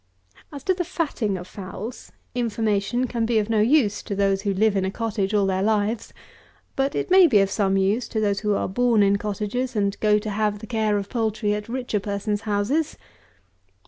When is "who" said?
4.41-4.51, 8.39-8.55